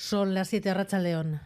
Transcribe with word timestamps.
Son 0.00 0.32
las 0.32 0.46
7 0.46 0.74
Racha 0.74 1.00
León. 1.00 1.40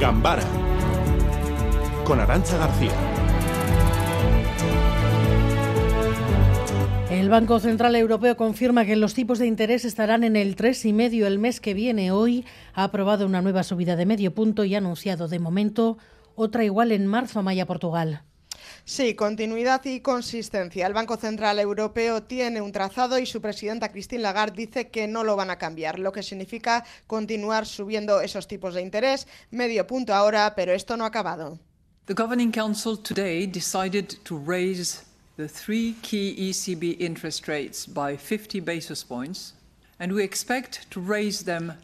Gambara 0.00 0.42
con 2.06 2.18
Arancha 2.18 2.56
García. 2.56 2.92
El 7.10 7.28
Banco 7.28 7.60
Central 7.60 7.94
Europeo 7.94 8.38
confirma 8.38 8.86
que 8.86 8.96
los 8.96 9.12
tipos 9.12 9.38
de 9.38 9.46
interés 9.46 9.84
estarán 9.84 10.24
en 10.24 10.36
el 10.36 10.56
3,5 10.56 11.26
el 11.26 11.38
mes 11.38 11.60
que 11.60 11.74
viene. 11.74 12.10
Hoy 12.10 12.46
ha 12.72 12.84
aprobado 12.84 13.26
una 13.26 13.42
nueva 13.42 13.62
subida 13.64 13.96
de 13.96 14.06
medio 14.06 14.34
punto 14.34 14.64
y 14.64 14.74
ha 14.74 14.78
anunciado 14.78 15.28
de 15.28 15.40
momento 15.40 15.98
otra 16.36 16.64
igual 16.64 16.90
en 16.90 17.06
marzo 17.06 17.40
a 17.40 17.42
Maya, 17.42 17.66
Portugal. 17.66 18.22
Sí, 18.88 19.14
continuidad 19.14 19.84
y 19.84 20.00
consistencia. 20.00 20.86
El 20.86 20.94
Banco 20.94 21.18
Central 21.18 21.58
Europeo 21.58 22.22
tiene 22.22 22.62
un 22.62 22.72
trazado 22.72 23.18
y 23.18 23.26
su 23.26 23.38
presidenta 23.42 23.90
Christine 23.92 24.22
Lagarde 24.22 24.64
dice 24.64 24.88
que 24.88 25.06
no 25.06 25.24
lo 25.24 25.36
van 25.36 25.50
a 25.50 25.58
cambiar, 25.58 25.98
lo 25.98 26.10
que 26.10 26.22
significa 26.22 26.86
continuar 27.06 27.66
subiendo 27.66 28.22
esos 28.22 28.48
tipos 28.48 28.72
de 28.72 28.80
interés, 28.80 29.26
medio 29.50 29.86
punto 29.86 30.14
ahora, 30.14 30.54
pero 30.56 30.72
esto 30.72 30.96
no 30.96 31.04
ha 31.04 31.08
acabado. 31.08 31.58
The 32.06 32.14
Governing 32.14 32.50
Council 32.50 32.96
today 32.96 33.46
decided 33.46 34.24
to 34.24 34.38
raise 34.38 35.02
the 35.36 35.48
three 35.48 35.94
key 36.00 36.34
ECB 36.48 36.98
interest 36.98 37.46
rates 37.46 37.86
by 37.86 38.16
50 38.16 38.60
basis 38.62 39.04
points 39.04 39.52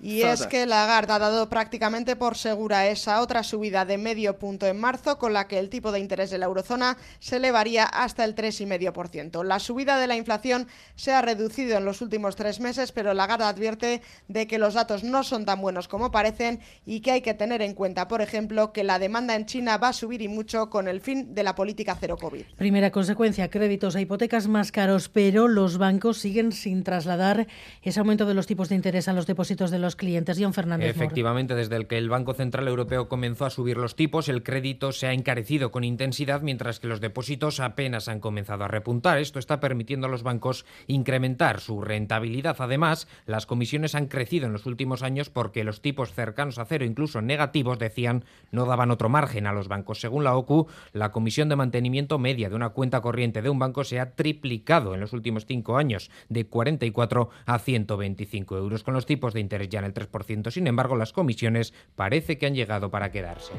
y 0.00 0.22
es 0.22 0.46
que 0.46 0.66
Lagarde 0.66 1.12
ha 1.12 1.18
dado 1.18 1.48
prácticamente 1.48 2.14
por 2.14 2.36
segura 2.36 2.86
esa 2.86 3.20
otra 3.20 3.42
subida 3.42 3.84
de 3.84 3.98
medio 3.98 4.38
punto 4.38 4.68
en 4.68 4.78
marzo, 4.78 5.18
con 5.18 5.32
la 5.32 5.48
que 5.48 5.58
el 5.58 5.68
tipo 5.68 5.90
de 5.90 5.98
interés 5.98 6.30
de 6.30 6.38
la 6.38 6.46
eurozona 6.46 6.96
se 7.18 7.36
elevaría 7.36 7.82
hasta 7.84 8.24
el 8.24 8.36
3,5%. 8.36 9.42
La 9.42 9.58
subida 9.58 9.98
de 9.98 10.06
la 10.06 10.14
inflación 10.14 10.68
se 10.94 11.10
ha 11.10 11.22
reducido 11.22 11.76
en 11.76 11.84
los 11.84 12.02
últimos 12.02 12.36
tres 12.36 12.60
meses, 12.60 12.92
pero 12.92 13.14
Lagarde 13.14 13.46
advierte 13.46 14.00
de 14.28 14.46
que 14.46 14.58
los 14.58 14.74
datos 14.74 15.02
no 15.02 15.24
son 15.24 15.44
tan 15.44 15.60
buenos 15.60 15.88
como 15.88 16.12
parecen 16.12 16.60
y 16.86 17.00
que 17.00 17.10
hay 17.10 17.20
que 17.20 17.34
tener 17.34 17.62
en 17.62 17.74
cuenta, 17.74 18.06
por 18.06 18.22
ejemplo, 18.22 18.72
que 18.72 18.84
la 18.84 19.00
demanda 19.00 19.34
en 19.34 19.46
China 19.46 19.76
va 19.76 19.88
a 19.88 19.92
subir 19.92 20.22
y 20.22 20.28
mucho 20.28 20.70
con 20.70 20.86
el 20.86 21.00
fin 21.00 21.34
de 21.34 21.42
la 21.42 21.56
política 21.56 21.96
cero 21.98 22.16
COVID. 22.16 22.44
Primera 22.56 22.92
consecuencia, 22.92 23.50
créditos 23.50 23.96
a 23.96 24.00
hipotecas 24.00 24.46
más 24.46 24.70
caros, 24.70 25.08
pero 25.08 25.48
los 25.48 25.78
bancos 25.78 26.18
siguen 26.18 26.52
sin 26.52 26.84
trasladar 26.84 27.48
esa 27.82 28.03
aumento 28.04 28.26
de 28.26 28.34
los 28.34 28.46
tipos 28.46 28.68
de 28.68 28.74
interés 28.74 29.08
a 29.08 29.14
los 29.14 29.26
depósitos 29.26 29.70
de 29.70 29.78
los 29.78 29.96
clientes. 29.96 30.36
John 30.38 30.52
Fernández. 30.52 30.90
Efectivamente, 30.90 31.54
desde 31.54 31.76
el 31.76 31.86
que 31.86 31.96
el 31.96 32.10
Banco 32.10 32.34
Central 32.34 32.68
Europeo 32.68 33.08
comenzó 33.08 33.46
a 33.46 33.50
subir 33.50 33.78
los 33.78 33.96
tipos, 33.96 34.28
el 34.28 34.42
crédito 34.42 34.92
se 34.92 35.06
ha 35.06 35.14
encarecido 35.14 35.70
con 35.70 35.84
intensidad, 35.84 36.42
mientras 36.42 36.80
que 36.80 36.86
los 36.86 37.00
depósitos 37.00 37.60
apenas 37.60 38.08
han 38.08 38.20
comenzado 38.20 38.64
a 38.64 38.68
repuntar. 38.68 39.18
Esto 39.18 39.38
está 39.38 39.58
permitiendo 39.58 40.06
a 40.06 40.10
los 40.10 40.22
bancos 40.22 40.66
incrementar 40.86 41.60
su 41.60 41.80
rentabilidad. 41.80 42.56
Además, 42.58 43.08
las 43.24 43.46
comisiones 43.46 43.94
han 43.94 44.08
crecido 44.08 44.46
en 44.46 44.52
los 44.52 44.66
últimos 44.66 45.02
años 45.02 45.30
porque 45.30 45.64
los 45.64 45.80
tipos 45.80 46.12
cercanos 46.12 46.58
a 46.58 46.66
cero, 46.66 46.84
incluso 46.84 47.22
negativos, 47.22 47.78
decían, 47.78 48.26
no 48.50 48.66
daban 48.66 48.90
otro 48.90 49.08
margen 49.08 49.46
a 49.46 49.54
los 49.54 49.68
bancos. 49.68 50.00
Según 50.00 50.24
la 50.24 50.36
OCU, 50.36 50.66
la 50.92 51.10
comisión 51.10 51.48
de 51.48 51.56
mantenimiento 51.56 52.18
media 52.18 52.50
de 52.50 52.56
una 52.56 52.68
cuenta 52.68 53.00
corriente 53.00 53.40
de 53.40 53.48
un 53.48 53.58
banco 53.58 53.82
se 53.82 53.98
ha 53.98 54.10
triplicado 54.10 54.92
en 54.92 55.00
los 55.00 55.14
últimos 55.14 55.46
cinco 55.46 55.78
años, 55.78 56.10
de 56.28 56.44
44 56.46 57.30
a 57.46 57.58
125 57.96 58.56
euros, 58.56 58.82
con 58.82 58.94
los 58.94 59.06
tipos 59.06 59.34
de 59.34 59.40
interés 59.40 59.68
ya 59.68 59.78
en 59.78 59.86
el 59.86 59.94
3%. 59.94 60.50
Sin 60.50 60.66
embargo, 60.66 60.96
las 60.96 61.12
comisiones 61.12 61.72
parece 61.96 62.38
que 62.38 62.46
han 62.46 62.54
llegado 62.54 62.90
para 62.90 63.10
quedarse. 63.10 63.52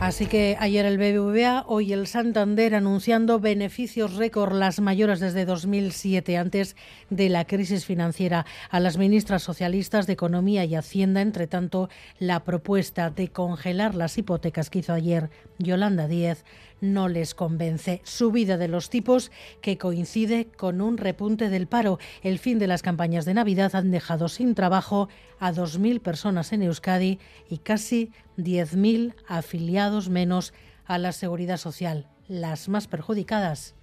Así 0.00 0.26
que 0.26 0.56
ayer 0.60 0.86
el 0.86 0.96
BBVA, 0.96 1.64
hoy 1.66 1.92
el 1.92 2.06
Santander 2.06 2.76
anunciando 2.76 3.40
beneficios 3.40 4.14
récord, 4.14 4.54
las 4.54 4.78
mayores 4.78 5.18
desde 5.18 5.44
2007, 5.44 6.36
antes 6.36 6.76
de 7.10 7.28
la 7.28 7.44
crisis 7.46 7.84
financiera. 7.84 8.46
A 8.70 8.78
las 8.78 8.96
ministras 8.96 9.42
socialistas 9.42 10.06
de 10.06 10.12
Economía 10.12 10.64
y 10.64 10.76
Hacienda, 10.76 11.20
entre 11.20 11.48
tanto, 11.48 11.88
la 12.20 12.44
propuesta 12.44 13.10
de 13.10 13.28
congelar 13.28 13.96
las 13.96 14.16
hipotecas 14.18 14.70
que 14.70 14.78
hizo 14.78 14.92
ayer 14.92 15.30
Yolanda 15.58 16.06
Díez 16.06 16.44
no 16.80 17.08
les 17.08 17.34
convence. 17.34 18.00
Subida 18.04 18.56
de 18.56 18.68
los 18.68 18.90
tipos 18.90 19.30
que 19.60 19.78
coincide 19.78 20.46
con 20.56 20.80
un 20.80 20.96
repunte 20.96 21.48
del 21.48 21.66
paro. 21.66 21.98
El 22.22 22.38
fin 22.38 22.58
de 22.58 22.66
las 22.66 22.82
campañas 22.82 23.24
de 23.24 23.34
Navidad 23.34 23.74
han 23.74 23.90
dejado 23.90 24.28
sin 24.28 24.54
trabajo 24.54 25.08
a 25.38 25.52
2.000 25.52 26.00
personas 26.00 26.52
en 26.52 26.62
Euskadi 26.62 27.18
y 27.48 27.58
casi 27.58 28.12
10.000 28.36 29.14
afiliados 29.26 30.08
menos 30.08 30.52
a 30.84 30.98
la 30.98 31.12
seguridad 31.12 31.58
social. 31.58 32.08
Las 32.28 32.68
más 32.68 32.88
perjudicadas, 32.88 33.74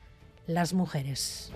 las 0.48 0.74
mujeres. 0.74 1.52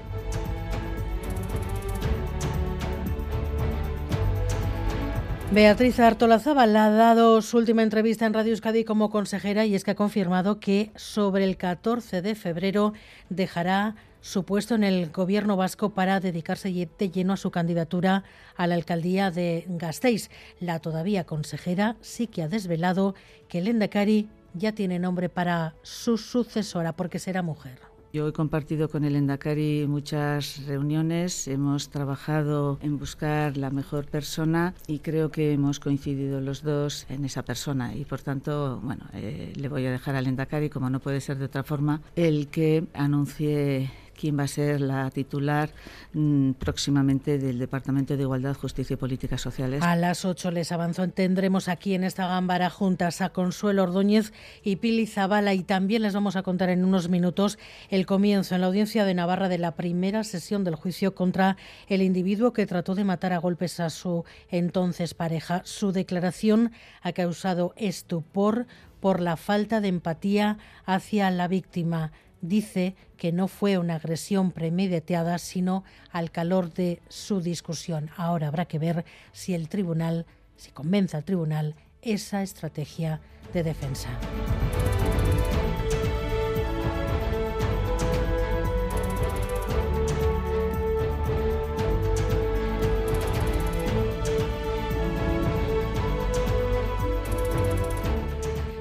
Beatriz 5.52 6.00
Artolazábal 6.00 6.76
ha 6.76 6.92
dado 6.92 7.42
su 7.42 7.58
última 7.58 7.82
entrevista 7.82 8.28
en 8.28 8.36
Radio 8.36 8.52
Euskadi 8.52 8.84
como 8.84 9.10
consejera 9.10 9.66
y 9.66 9.74
es 9.74 9.84
que 9.84 9.92
ha 9.92 9.96
confirmado 9.96 10.60
que 10.60 10.92
sobre 10.96 11.44
el 11.44 11.58
14 11.58 12.22
de 12.22 12.36
febrero 12.36 12.94
dejará 13.30 13.96
su 14.22 14.46
puesto 14.46 14.76
en 14.76 14.84
el 14.84 15.10
gobierno 15.10 15.58
vasco 15.58 15.90
para 15.90 16.20
dedicarse 16.20 16.70
de 16.72 17.10
lleno 17.10 17.34
a 17.34 17.38
su 17.38 17.50
candidatura 17.50 18.24
a 18.58 18.68
la 18.68 18.76
alcaldía 18.76 19.32
de 19.32 19.66
Gasteiz. 19.68 20.30
La 20.60 20.78
todavía 20.78 21.24
consejera 21.24 21.98
sí 22.00 22.28
que 22.28 22.44
ha 22.44 22.48
desvelado 22.48 23.16
que 23.48 23.58
el 23.58 23.70
Endacari 23.70 24.30
ya 24.54 24.74
tiene 24.74 25.00
nombre 25.00 25.30
para 25.30 25.74
su 25.82 26.20
sucesora 26.20 26.94
porque 26.94 27.18
será 27.18 27.42
mujer. 27.42 27.89
Yo 28.12 28.28
he 28.28 28.34
compartido 28.34 28.90
con 28.90 29.04
el 29.04 29.16
Endacari 29.16 29.86
muchas 29.88 30.66
reuniones, 30.66 31.48
hemos 31.48 31.90
trabajado 31.90 32.80
en 32.82 32.98
buscar 32.98 33.56
la 33.56 33.70
mejor 33.70 34.06
persona 34.06 34.74
y 34.88 34.98
creo 34.98 35.30
que 35.30 35.54
hemos 35.54 35.80
coincidido 35.80 36.42
los 36.42 36.64
dos 36.64 37.06
en 37.10 37.24
esa 37.24 37.44
persona. 37.44 37.96
Y 37.96 38.06
por 38.06 38.22
tanto, 38.22 38.80
bueno, 38.82 39.06
eh, 39.14 39.54
le 39.56 39.70
voy 39.70 39.86
a 39.86 39.92
dejar 39.92 40.16
al 40.16 40.26
Endacari, 40.26 40.72
como 40.72 40.90
no 40.90 41.00
puede 41.00 41.22
ser 41.22 41.38
de 41.38 41.46
otra 41.46 41.62
forma, 41.62 42.02
el 42.16 42.48
que 42.48 42.84
anuncie 42.96 43.92
quién 44.20 44.38
va 44.38 44.44
a 44.44 44.48
ser 44.48 44.82
la 44.82 45.10
titular 45.12 45.70
mm, 46.14 46.52
próximamente 46.54 47.38
del 47.38 47.58
Departamento 47.58 48.18
de 48.18 48.24
Igualdad, 48.24 48.56
Justicia 48.56 48.96
y 48.96 48.98
Políticas 48.98 49.40
Sociales. 49.40 49.82
A 49.82 49.96
las 49.96 50.26
8 50.26 50.52
les 50.52 50.72
avanzó. 50.72 51.08
Tendremos 51.08 51.70
aquí 51.70 51.94
en 51.94 52.04
esta 52.04 52.28
gámbara 52.28 52.70
juntas 52.70 53.22
a 53.22 53.30
Consuelo 53.30 53.84
Ordóñez 53.84 54.34
y 54.62 54.76
Pili 54.76 55.08
Zabala 55.08 55.54
y 55.54 55.64
también 55.64 56.02
les 56.02 56.14
vamos 56.14 56.36
a 56.36 56.44
contar 56.44 56.70
en 56.70 56.84
unos 56.84 57.08
minutos 57.08 57.58
el 57.90 58.06
comienzo 58.06 58.56
en 58.56 58.62
la 58.62 58.68
audiencia 58.68 59.06
de 59.06 59.14
Navarra 59.14 59.48
de 59.48 59.58
la 59.58 59.76
primera 59.76 60.26
sesión 60.26 60.66
del 60.66 60.76
juicio 60.76 61.16
contra 61.16 61.56
el 61.88 62.02
individuo 62.02 62.52
que 62.52 62.66
trató 62.66 62.96
de 62.96 63.06
matar 63.06 63.32
a 63.32 63.38
golpes 63.38 63.80
a 63.80 63.90
su 63.90 64.26
entonces 64.50 65.14
pareja. 65.14 65.62
Su 65.64 65.94
declaración 65.94 66.74
ha 67.02 67.14
causado 67.14 67.74
estupor 67.78 68.68
por 69.00 69.22
la 69.22 69.38
falta 69.38 69.80
de 69.80 69.88
empatía 69.88 70.58
hacia 70.86 71.32
la 71.32 71.48
víctima 71.48 72.12
dice 72.42 72.96
que 73.18 73.32
no 73.32 73.48
fue 73.48 73.78
una 73.78 73.96
agresión 73.96 74.52
premeditada, 74.52 75.38
sino 75.38 75.84
al 76.12 76.32
calor 76.32 76.74
de 76.74 77.02
su 77.10 77.42
discusión. 77.42 78.10
Ahora 78.16 78.48
habrá 78.48 78.66
que 78.66 78.80
ver 78.80 79.06
si 79.32 79.54
el 79.54 79.70
tribunal, 79.70 80.26
si 80.56 80.72
convence 80.72 81.18
al 81.18 81.24
tribunal 81.24 81.76
esa 82.02 82.42
estrategia 82.44 83.22
de 83.54 83.64
defensa. 83.64 84.10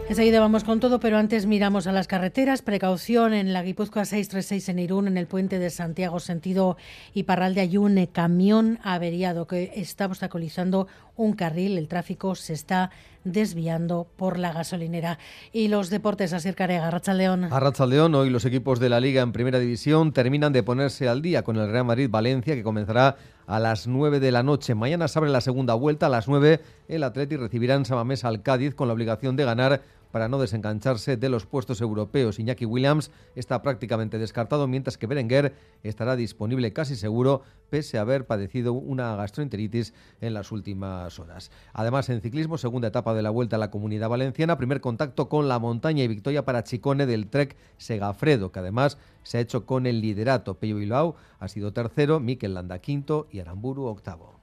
Enseguida 0.09 0.41
vamos 0.41 0.65
con 0.65 0.81
todo, 0.81 1.01
pero 1.01 1.19
antes 1.19 1.45
miramos 1.45 1.87
a 1.87 1.93
las 1.93 2.09
carreteras. 2.09 2.63
Precaución 2.63 3.35
en 3.35 3.53
la 3.53 3.63
Guipúzcoa 3.63 4.07
636 4.07 4.71
en 4.71 4.79
Irún, 4.79 5.07
en 5.07 5.19
el 5.19 5.27
puente 5.27 5.59
de 5.59 5.69
Santiago, 5.69 6.19
sentido 6.19 6.79
Iparralde. 7.13 7.61
Hay 7.61 7.77
un 7.77 8.07
camión 8.07 8.79
averiado 8.83 9.47
que 9.47 9.71
está 9.77 10.07
obstaculizando 10.07 10.89
un 11.15 11.35
carril. 11.35 11.77
El 11.77 11.89
tráfico 11.89 12.35
se 12.37 12.55
está 12.55 12.91
desviando 13.25 14.07
por 14.17 14.39
la 14.39 14.53
gasolinera. 14.55 15.19
Y 15.53 15.69
los 15.69 15.91
deportes, 15.91 16.33
a 16.33 16.53
Carega, 16.55 16.91
León. 17.13 17.45
A 17.51 17.87
León, 17.87 18.15
hoy 18.15 18.31
los 18.31 18.47
equipos 18.47 18.81
de 18.81 18.89
la 18.89 19.01
Liga 19.01 19.21
en 19.21 19.33
Primera 19.33 19.59
División 19.59 20.13
terminan 20.13 20.55
de 20.55 20.63
ponerse 20.63 21.07
al 21.07 21.21
día 21.21 21.43
con 21.43 21.57
el 21.57 21.71
Real 21.71 21.85
Madrid-Valencia, 21.85 22.55
que 22.55 22.63
comenzará 22.63 23.17
a 23.47 23.59
las 23.59 23.87
9 23.87 24.21
de 24.21 24.31
la 24.31 24.43
noche. 24.43 24.75
Mañana 24.75 25.09
se 25.09 25.19
abre 25.19 25.31
la 25.31 25.41
segunda 25.41 25.75
vuelta, 25.75 26.07
a 26.07 26.11
las 26.11 26.29
9 26.29 26.61
el 26.89 27.03
Atleti 27.03 27.37
recibirá 27.37 27.75
en 27.75 27.85
Samamés 27.85 28.25
al 28.25 28.43
Cádiz 28.43 28.75
con 28.75 28.89
la 28.89 28.95
obligación 28.95 29.37
de 29.37 29.45
ganar 29.45 29.83
para 30.11 30.29
no 30.29 30.39
desengancharse 30.39 31.17
de 31.17 31.29
los 31.29 31.47
puestos 31.47 31.81
europeos. 31.81 32.39
Iñaki 32.39 32.65
Williams 32.65 33.11
está 33.35 33.63
prácticamente 33.63 34.19
descartado, 34.19 34.67
mientras 34.67 34.99
que 34.99 35.07
Berenguer 35.07 35.55
estará 35.83 36.17
disponible 36.17 36.73
casi 36.73 36.97
seguro, 36.97 37.43
pese 37.71 37.99
a 37.99 38.03
haber 38.03 38.27
padecido 38.27 38.73
una 38.73 39.15
gastroenteritis 39.17 39.95
en 40.21 40.35
las 40.35 40.53
últimas 40.53 41.19
horas. 41.19 41.51
Además, 41.73 42.09
en 42.09 42.21
ciclismo, 42.21 42.59
segunda 42.59 42.89
etapa 42.89 43.15
de 43.15 43.23
la 43.23 43.31
vuelta 43.31 43.57
a 43.57 43.59
la 43.59 43.71
comunidad 43.71 44.09
valenciana. 44.09 44.57
Primer 44.57 44.81
contacto 44.81 45.29
con 45.29 45.49
la 45.49 45.59
montaña 45.59 46.05
y 46.05 46.09
victoria 46.09 46.45
para 46.45 46.65
Chicone 46.65 47.07
del 47.07 47.29
Trek 47.29 47.57
Segafredo, 47.77 48.53
que 48.53 48.61
además 48.61 48.99
se 49.23 49.39
ha 49.39 49.41
hecho 49.41 49.67
con 49.67 49.87
el 49.87 50.01
liderato. 50.01 50.59
Pello 50.59 50.77
Bilbao 50.77 51.17
ha 51.39 51.49
sido 51.49 51.73
tercero, 51.73 52.21
Mikel 52.21 52.55
Landa 52.55 52.79
quinto 52.79 53.29
y 53.31 53.41
Aramburu 53.41 53.85
octavo. 53.85 54.38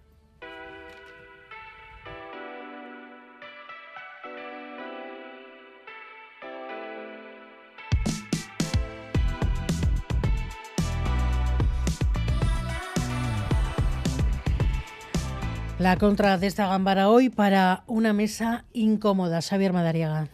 La 15.85 15.97
contra 15.97 16.39
de 16.39 16.47
esta 16.47 16.65
gambara 16.65 17.09
hoy 17.11 17.29
para 17.29 17.83
una 17.85 18.11
mesa 18.11 18.65
incómoda. 18.73 19.39
Xavier 19.43 19.71
Madariaga. 19.71 20.29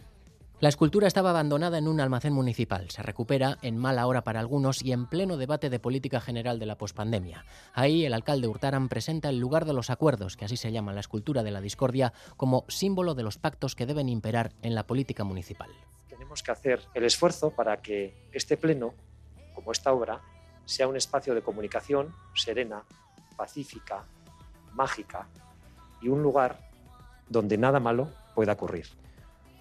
La 0.60 0.70
escultura 0.70 1.06
estaba 1.06 1.28
abandonada 1.28 1.76
en 1.76 1.88
un 1.88 2.00
almacén 2.00 2.32
municipal. 2.32 2.88
Se 2.88 3.02
recupera 3.02 3.58
en 3.60 3.76
mala 3.76 4.06
hora 4.06 4.24
para 4.24 4.40
algunos 4.40 4.82
y 4.82 4.92
en 4.92 5.06
pleno 5.06 5.36
debate 5.36 5.68
de 5.68 5.78
política 5.78 6.22
general 6.22 6.58
de 6.58 6.64
la 6.64 6.78
pospandemia. 6.78 7.44
Ahí 7.74 8.06
el 8.06 8.14
alcalde 8.14 8.48
Hurtaran 8.48 8.88
presenta 8.88 9.28
el 9.28 9.40
lugar 9.40 9.66
de 9.66 9.74
los 9.74 9.90
acuerdos, 9.90 10.38
que 10.38 10.46
así 10.46 10.56
se 10.56 10.72
llama 10.72 10.94
la 10.94 11.00
escultura 11.00 11.42
de 11.42 11.50
la 11.50 11.60
discordia, 11.60 12.14
como 12.38 12.64
símbolo 12.68 13.14
de 13.14 13.22
los 13.22 13.36
pactos 13.36 13.74
que 13.74 13.84
deben 13.84 14.08
imperar 14.08 14.54
en 14.62 14.74
la 14.74 14.86
política 14.86 15.22
municipal. 15.22 15.68
Tenemos 16.08 16.42
que 16.42 16.50
hacer 16.50 16.80
el 16.94 17.04
esfuerzo 17.04 17.50
para 17.50 17.82
que 17.82 18.14
este 18.32 18.56
pleno, 18.56 18.94
como 19.54 19.70
esta 19.72 19.92
obra, 19.92 20.22
sea 20.64 20.88
un 20.88 20.96
espacio 20.96 21.34
de 21.34 21.42
comunicación 21.42 22.14
serena, 22.32 22.84
pacífica, 23.36 24.06
mágica 24.74 25.26
y 26.00 26.08
un 26.08 26.22
lugar 26.22 26.58
donde 27.28 27.56
nada 27.58 27.80
malo 27.80 28.08
pueda 28.34 28.52
ocurrir. 28.52 28.86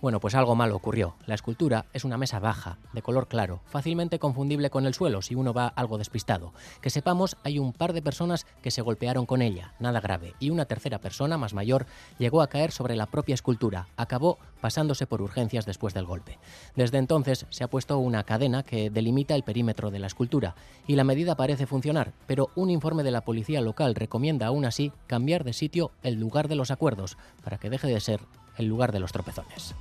Bueno, 0.01 0.19
pues 0.19 0.33
algo 0.33 0.55
malo 0.55 0.75
ocurrió. 0.75 1.13
La 1.27 1.35
escultura 1.35 1.85
es 1.93 2.05
una 2.05 2.17
mesa 2.17 2.39
baja, 2.39 2.79
de 2.91 3.03
color 3.03 3.27
claro, 3.27 3.61
fácilmente 3.67 4.17
confundible 4.17 4.71
con 4.71 4.87
el 4.87 4.95
suelo 4.95 5.21
si 5.21 5.35
uno 5.35 5.53
va 5.53 5.67
algo 5.67 5.99
despistado. 5.99 6.53
Que 6.81 6.89
sepamos, 6.89 7.37
hay 7.43 7.59
un 7.59 7.71
par 7.71 7.93
de 7.93 8.01
personas 8.01 8.47
que 8.63 8.71
se 8.71 8.81
golpearon 8.81 9.27
con 9.27 9.43
ella, 9.43 9.75
nada 9.79 10.01
grave, 10.01 10.33
y 10.39 10.49
una 10.49 10.65
tercera 10.65 10.97
persona, 10.97 11.37
más 11.37 11.53
mayor, 11.53 11.85
llegó 12.17 12.41
a 12.41 12.47
caer 12.47 12.71
sobre 12.71 12.95
la 12.95 13.05
propia 13.05 13.35
escultura. 13.35 13.89
Acabó 13.95 14.39
pasándose 14.59 15.05
por 15.05 15.21
urgencias 15.21 15.67
después 15.67 15.93
del 15.93 16.05
golpe. 16.05 16.39
Desde 16.75 16.97
entonces 16.97 17.45
se 17.51 17.63
ha 17.63 17.69
puesto 17.69 17.99
una 17.99 18.23
cadena 18.23 18.63
que 18.63 18.89
delimita 18.89 19.35
el 19.35 19.43
perímetro 19.43 19.91
de 19.91 19.99
la 19.99 20.07
escultura, 20.07 20.55
y 20.87 20.95
la 20.95 21.03
medida 21.03 21.35
parece 21.35 21.67
funcionar, 21.67 22.11
pero 22.25 22.49
un 22.55 22.71
informe 22.71 23.03
de 23.03 23.11
la 23.11 23.21
policía 23.21 23.61
local 23.61 23.93
recomienda 23.93 24.47
aún 24.47 24.65
así 24.65 24.91
cambiar 25.05 25.43
de 25.43 25.53
sitio 25.53 25.91
el 26.01 26.15
lugar 26.15 26.47
de 26.47 26.55
los 26.55 26.71
acuerdos, 26.71 27.19
para 27.43 27.59
que 27.59 27.69
deje 27.69 27.87
de 27.87 27.99
ser 27.99 28.21
el 28.61 28.67
lugar 28.67 28.91
de 28.91 28.99
los 28.99 29.11
tropezones. 29.11 29.75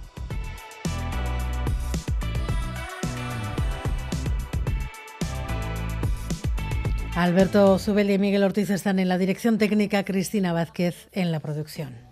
Alberto 7.14 7.78
Zubel 7.78 8.10
y 8.10 8.18
Miguel 8.18 8.44
Ortiz 8.44 8.70
están 8.70 8.98
en 8.98 9.08
la 9.08 9.18
dirección 9.18 9.58
técnica, 9.58 10.04
Cristina 10.04 10.52
Vázquez 10.52 11.08
en 11.12 11.32
la 11.32 11.40
producción. 11.40 12.08